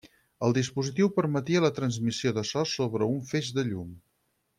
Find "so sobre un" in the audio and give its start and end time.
2.53-3.21